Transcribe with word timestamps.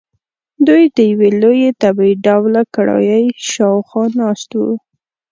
دوی 0.67 0.83
د 0.95 0.97
یوې 1.11 1.29
لویې 1.41 1.69
تبۍ 1.81 2.11
ډوله 2.25 2.61
کړایۍ 2.75 3.25
شاخوا 3.51 4.05
ناست 4.19 4.49
وو. 4.59 4.71